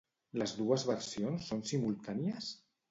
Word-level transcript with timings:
Les 0.41 0.53
dues 0.61 0.87
versions 0.93 1.51
són 1.53 1.63
simultànies? 1.75 2.55